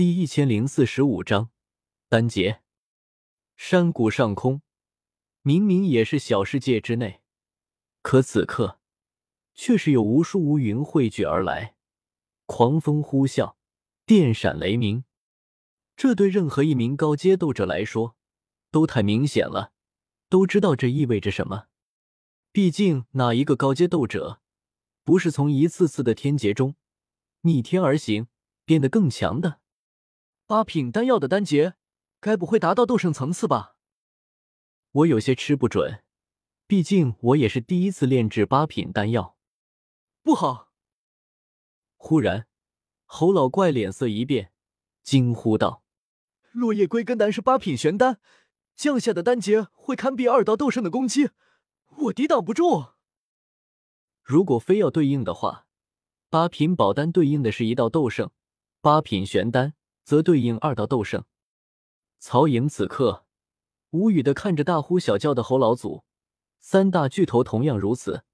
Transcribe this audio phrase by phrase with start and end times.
[0.00, 1.50] 第一千零四十五章
[2.08, 2.62] 单节。
[3.54, 4.62] 山谷上空，
[5.42, 7.20] 明明也是小世界之内，
[8.00, 8.80] 可此刻
[9.52, 11.74] 却是有无数乌云汇聚而来，
[12.46, 13.56] 狂风呼啸，
[14.06, 15.04] 电闪雷鸣。
[15.94, 18.16] 这对任何一名高阶斗者来说
[18.70, 19.74] 都太明显了，
[20.30, 21.66] 都知道这意味着什么。
[22.52, 24.40] 毕竟，哪一个高阶斗者
[25.04, 26.74] 不是从一次次的天劫中
[27.42, 28.28] 逆天而行，
[28.64, 29.60] 变得更强的？
[30.50, 31.76] 八品丹药的丹劫，
[32.18, 33.76] 该不会达到斗圣层次吧？
[34.90, 36.02] 我有些吃不准，
[36.66, 39.36] 毕竟我也是第一次炼制八品丹药。
[40.24, 40.72] 不好！
[41.96, 42.48] 忽然，
[43.04, 44.52] 侯老怪脸色一变，
[45.04, 45.84] 惊呼道
[46.50, 48.18] ：“落叶归根丹是八品玄丹，
[48.74, 51.30] 降下的丹劫会堪比二道斗圣的攻击，
[51.86, 52.86] 我抵挡不住。
[54.24, 55.68] 如果非要对应的话，
[56.28, 58.32] 八品宝丹对应的是一道斗圣，
[58.80, 59.74] 八品玄丹。”
[60.10, 61.24] 则对应二道斗圣。
[62.18, 63.26] 曹颖此刻
[63.90, 66.02] 无语的看着大呼小叫的侯老祖，
[66.58, 68.24] 三大巨头同样如此。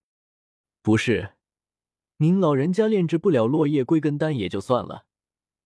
[0.81, 1.35] 不是，
[2.17, 5.05] 您老人家炼制不了落叶归根丹也就算了，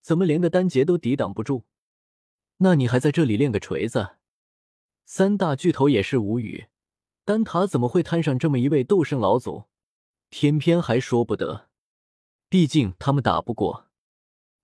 [0.01, 1.63] 怎么连个丹劫都抵挡不住？
[2.57, 4.17] 那你还在这里练个锤子？
[5.05, 6.67] 三大巨头也是无语，
[7.23, 9.63] 丹塔怎么会摊上这么一位斗圣老祖？
[10.27, 11.69] 偏偏还说不得，
[12.49, 13.87] 毕竟他们打不过。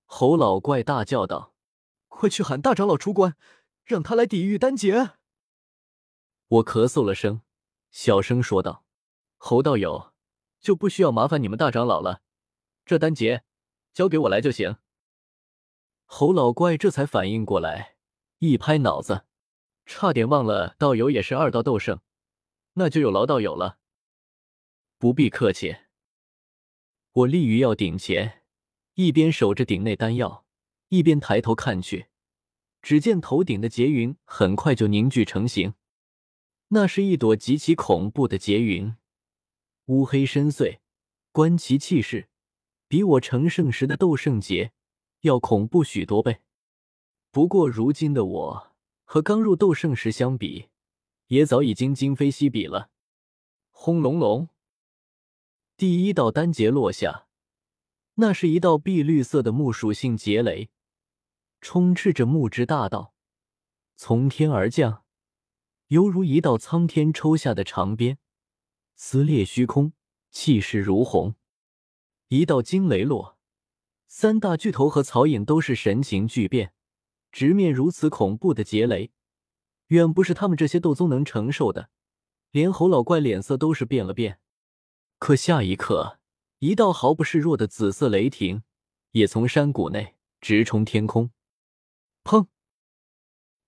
[0.09, 1.53] 侯老怪大叫道
[2.08, 3.36] ：“快去喊大长老出关，
[3.83, 5.11] 让他来抵御丹劫！”
[6.47, 7.41] 我咳嗽了声，
[7.91, 8.86] 小声说道
[9.36, 10.14] ：“侯道友，
[10.61, 12.22] 就不需要麻烦你们大长老了，
[12.86, 13.44] 这丹劫
[13.94, 14.77] 交给我来就行。”
[16.09, 17.97] 侯老怪这才反应过来，
[18.39, 19.25] 一拍脑子，
[19.86, 21.99] 差点忘了道友也是二道斗圣，
[22.73, 23.77] 那就有劳道友了。
[24.97, 25.75] 不必客气，
[27.11, 28.45] 我立于药鼎前。
[28.98, 30.44] 一边守着鼎内丹药，
[30.90, 32.08] 一边抬头看去，
[32.81, 35.76] 只见头顶的劫云很快就凝聚成型。
[36.70, 38.95] 那是一朵极其恐怖的劫云，
[39.86, 40.80] 乌黑深邃，
[41.32, 42.30] 观其气势，
[42.88, 44.71] 比我成圣时的斗圣劫
[45.21, 46.39] 要恐怖许多倍。
[47.30, 50.70] 不过如今的我和刚入斗圣时相比，
[51.27, 52.89] 也早已经今非昔比了。
[53.70, 54.50] 轰隆隆，
[55.77, 57.27] 第一道丹劫落下。
[58.20, 60.72] 那是一道碧绿色的木属性劫雷，
[61.61, 63.14] 充斥着木之大道，
[63.95, 65.04] 从天而降，
[65.89, 68.17] 犹如一道苍天抽下的长鞭，
[68.95, 69.94] 撕裂虚空，
[70.32, 71.36] 气势如虹。
[72.30, 73.38] 一道惊雷落，
[74.08, 76.73] 三大巨头和曹颖都是神情巨变，
[77.32, 79.11] 直面如此恐怖的劫雷，
[79.89, 81.92] 远不是他们这些斗宗能承受的。
[82.50, 84.39] 连侯老怪脸色都是变了变，
[85.20, 86.17] 可下一刻。
[86.60, 88.64] 一道毫不示弱的紫色雷霆
[89.12, 91.30] 也从山谷内直冲天空，
[92.23, 92.48] 砰！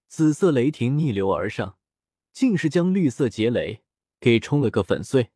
[0.08, 1.78] 紫色雷霆逆流而上，
[2.34, 3.84] 竟是将绿色劫雷
[4.20, 5.32] 给冲了个粉碎，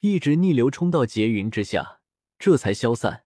[0.00, 2.00] 一直逆流冲到劫云之下，
[2.38, 3.24] 这才消散。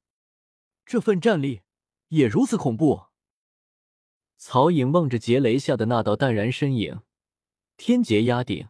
[0.87, 1.61] 这份战力
[2.09, 3.09] 也如此恐怖。
[4.39, 7.03] 曹颖望着劫雷下的那道淡然身影，
[7.77, 8.69] 天劫压顶，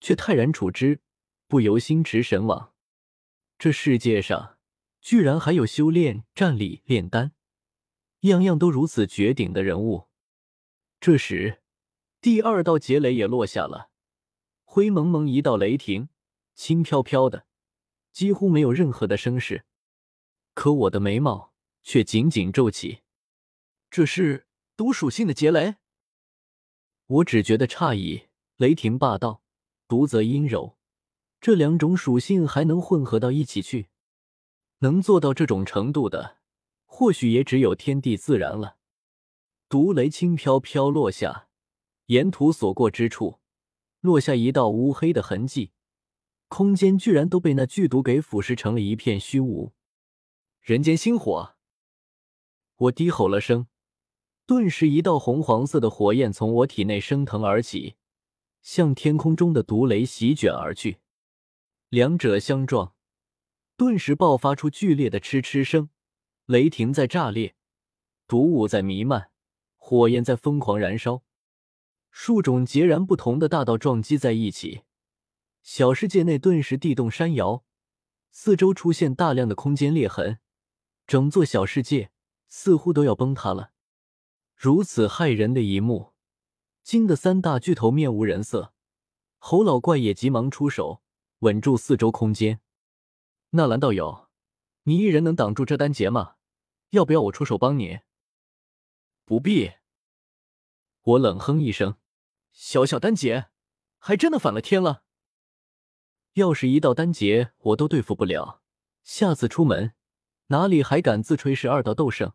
[0.00, 1.02] 却泰然处之，
[1.46, 2.72] 不由心驰神往。
[3.58, 4.56] 这世界上
[5.00, 7.32] 居然还有修炼、战力、炼丹，
[8.20, 10.06] 样样都如此绝顶的人物。
[11.00, 11.60] 这时，
[12.20, 13.90] 第二道劫雷也落下了，
[14.64, 16.08] 灰蒙蒙一道雷霆，
[16.54, 17.46] 轻飘飘的，
[18.12, 19.64] 几乎没有任何的声势。
[20.54, 21.52] 可我的眉毛
[21.82, 23.00] 却紧紧皱起。
[23.90, 25.78] 这是毒属性的劫雷？
[27.06, 28.28] 我只觉得诧异。
[28.56, 29.42] 雷霆霸道，
[29.88, 30.77] 毒则阴柔。
[31.40, 33.88] 这两种属性还能混合到一起去，
[34.78, 36.38] 能做到这种程度的，
[36.84, 38.76] 或许也只有天地自然了。
[39.68, 41.48] 毒雷轻飘飘落下，
[42.06, 43.38] 沿途所过之处，
[44.00, 45.72] 落下一道乌黑的痕迹，
[46.48, 49.72] 空间居然都被那剧毒给腐蚀成了一片虚无。
[50.60, 51.54] 人间星火！
[52.76, 53.66] 我低吼了声，
[54.46, 57.96] 顿时一道红黄色的火焰从我体内升腾而起，
[58.60, 60.98] 向天空中的毒雷席卷而去。
[61.90, 62.94] 两者相撞，
[63.78, 65.88] 顿时爆发出剧烈的嗤嗤声。
[66.44, 67.54] 雷霆在炸裂，
[68.26, 69.30] 毒雾在弥漫，
[69.78, 71.22] 火焰在疯狂燃烧。
[72.10, 74.82] 数种截然不同的大道撞击在一起，
[75.62, 77.64] 小世界内顿时地动山摇，
[78.30, 80.40] 四周出现大量的空间裂痕，
[81.06, 82.10] 整座小世界
[82.48, 83.72] 似乎都要崩塌了。
[84.54, 86.12] 如此骇人的一幕，
[86.82, 88.74] 惊得三大巨头面无人色。
[89.38, 91.02] 侯老怪也急忙出手。
[91.40, 92.60] 稳住四周空间，
[93.50, 94.28] 纳兰道友，
[94.82, 96.34] 你一人能挡住这丹劫吗？
[96.90, 98.00] 要不要我出手帮你？
[99.24, 99.74] 不必。
[101.02, 101.96] 我冷哼一声，
[102.50, 103.50] 小小丹劫，
[103.98, 105.04] 还真的反了天了。
[106.32, 108.60] 要是一道丹劫我都对付不了，
[109.04, 109.94] 下次出门
[110.48, 112.32] 哪里还敢自吹是二道斗圣？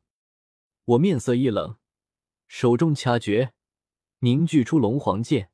[0.85, 1.77] 我面色一冷，
[2.47, 3.53] 手中掐诀，
[4.19, 5.51] 凝聚出龙皇剑，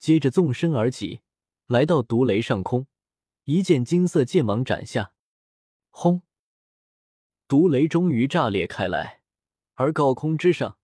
[0.00, 1.22] 接着纵身而起，
[1.72, 2.86] 来到毒雷上空，
[3.44, 5.14] 一剑金色剑芒斩下，
[5.88, 6.20] 轰！
[7.48, 9.22] 毒雷终于炸裂开来，
[9.76, 10.76] 而高空之上，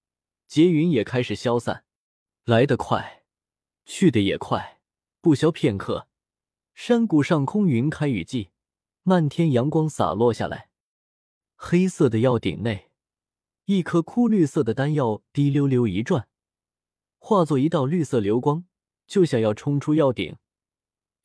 [0.47, 1.85] 劫云也开始消散。
[2.45, 3.27] 来得快，
[3.85, 4.81] 去的也快，
[5.21, 6.09] 不消片刻，
[6.73, 8.49] 山谷上空云开雨霁，
[9.03, 10.71] 漫天阳光洒落下来。
[11.55, 12.91] 黑色的药鼎内，
[13.67, 16.31] 一颗枯绿色的丹药滴溜溜一转，
[17.19, 18.65] 化作一道绿色流光，
[19.07, 20.39] 就想要冲出药鼎，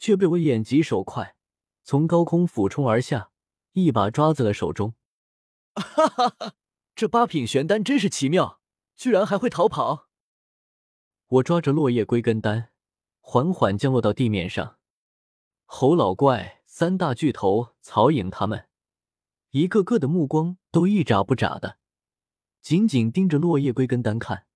[0.03, 1.38] 却被我眼疾手快，
[1.85, 3.31] 从高空俯冲而下，
[3.71, 4.95] 一把抓在了手中。
[5.79, 6.55] 哈哈哈！
[6.94, 8.59] 这八品玄丹真是奇妙，
[8.97, 10.09] 居然还会逃跑。
[11.25, 12.71] 我抓着落叶归根丹，
[13.21, 14.77] 缓缓降落到地面上。
[15.63, 18.67] 侯老怪、三大巨头、曹颖他们，
[19.51, 21.77] 一个个的目光都一眨不眨的，
[22.61, 24.47] 紧紧盯着落叶归根丹看。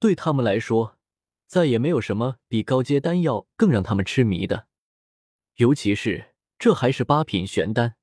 [0.00, 0.98] 对他们来说，
[1.46, 4.65] 再也没有什么比高阶丹药更让他们痴迷的，
[5.56, 7.94] 尤其是这还是八品玄丹，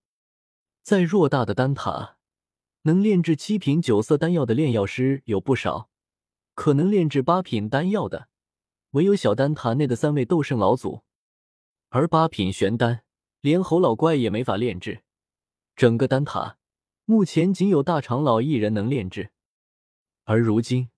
[0.81, 2.17] 在偌大的丹塔。
[2.85, 5.89] 能炼制七品九色丹药的炼药师有不少，
[6.55, 8.27] 可能炼制八品丹药的，
[8.91, 11.03] 唯有小丹塔内的三位斗圣老祖。
[11.89, 13.03] 而八品玄丹，
[13.39, 15.03] 连侯老怪也没法炼制。
[15.75, 16.57] 整个丹塔
[17.05, 19.31] 目前仅有大长老一人能炼制，
[20.23, 20.89] 而如今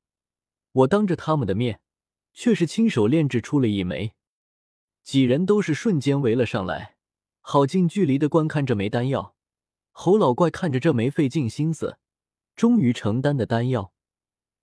[0.72, 1.82] 我当着他们的面，
[2.34, 4.16] 却是亲手炼制出了一枚。
[5.06, 6.96] 几人都是瞬间围了上来，
[7.40, 9.36] 好近距离的观看这枚丹药。
[9.92, 12.00] 侯老怪看着这枚费尽心思、
[12.56, 13.94] 终于成丹的丹药，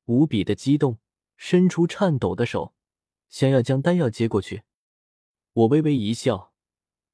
[0.06, 0.99] 无比的激动，
[1.37, 2.75] 伸出颤抖的手，
[3.29, 4.65] 想要将丹药接过去。
[5.53, 6.53] 我微微一笑，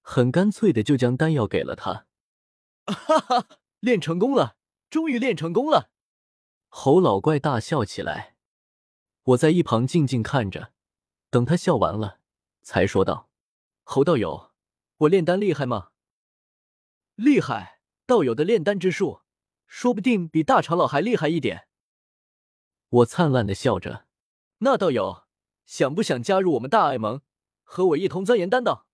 [0.00, 2.06] 很干脆的就将丹药给了他。
[2.86, 3.46] 哈哈，
[3.80, 4.56] 练成功了，
[4.88, 5.90] 终于练成功了！
[6.68, 8.36] 侯老怪大笑起来。
[9.24, 10.72] 我在一旁静静看着，
[11.28, 12.20] 等他笑完了，
[12.68, 13.30] 才说道
[13.82, 14.52] ：“侯道友，
[14.98, 15.88] 我炼丹厉害吗
[17.16, 19.22] ？”“厉害。”道友的炼丹之术，
[19.66, 21.66] 说不定比大长老还厉害一点。
[22.90, 24.04] 我灿烂的笑着。
[24.58, 25.24] 那道友
[25.64, 27.22] 想不想加入我们大爱盟，
[27.62, 28.86] 和我一同钻研丹道？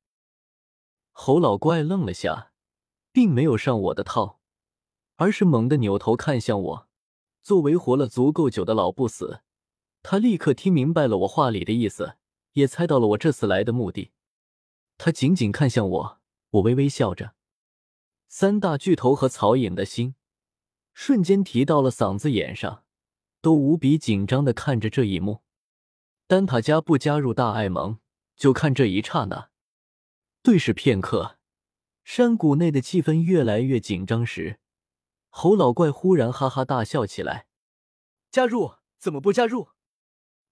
[1.10, 2.52] 侯老怪愣了下，
[3.10, 4.38] 并没有上我的套，
[5.16, 6.88] 而是猛地扭头看向我。
[7.42, 9.42] 作为活了足够久的老不死，
[10.04, 12.16] 他立刻听明白了我话里的意思，
[12.54, 14.10] 也猜到了我这次来的目的。
[14.98, 16.20] 他紧紧看向我，
[16.50, 17.34] 我微微笑着。
[18.26, 20.16] 三大巨头和曹颖的心
[20.92, 22.84] 瞬间提到了嗓子眼上，
[23.40, 25.42] 都无比紧张的看着这一幕。
[26.26, 27.98] 丹塔家不加入大爱盟，
[28.34, 29.50] 就看这一刹那。
[30.42, 31.38] 对视片刻，
[32.02, 34.58] 山谷内的气氛越来越紧张时，
[35.28, 37.46] 侯老怪忽然哈哈大笑起来
[38.30, 38.74] ：“加入？
[38.98, 39.70] 怎么不加入？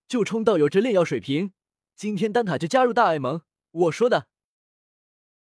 [0.06, 1.52] 就冲道友这炼药水平，
[2.02, 3.42] 今天丹塔就加入大爱盟。
[3.70, 4.26] 我说的。”